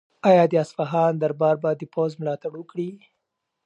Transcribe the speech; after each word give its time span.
آیا 0.29 0.43
د 0.51 0.53
اصفهان 0.63 1.13
دربار 1.17 1.55
به 1.63 1.69
د 1.75 1.81
پوځ 1.93 2.11
ملاتړ 2.21 2.51
وکړي؟ 2.55 2.89